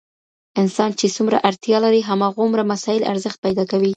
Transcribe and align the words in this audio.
انسان 0.61 0.89
چي 0.99 1.07
څومره 1.15 1.37
اړتیا 1.49 1.77
لري 1.85 2.01
هماغومره 2.09 2.63
مسایل 2.71 3.03
ارزښت 3.11 3.37
پیدا 3.45 3.63
کوي. 3.71 3.89